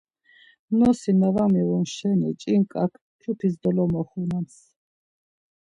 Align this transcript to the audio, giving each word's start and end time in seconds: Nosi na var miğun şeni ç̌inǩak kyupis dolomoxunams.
Nosi 0.77 1.11
na 1.19 1.27
var 1.35 1.49
miğun 1.53 1.85
şeni 1.93 2.29
ç̌inǩak 2.41 2.91
kyupis 3.19 3.53
dolomoxunams. 3.61 4.55